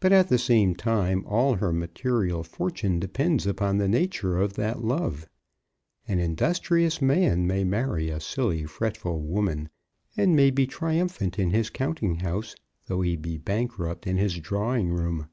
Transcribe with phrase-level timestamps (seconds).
[0.00, 4.82] But at the same time all her material fortune depends upon the nature of that
[4.82, 5.28] love.
[6.08, 9.68] An industrious man may marry a silly fretful woman,
[10.16, 12.56] and may be triumphant in his counting house
[12.86, 15.28] though he be bankrupt in his drawing room.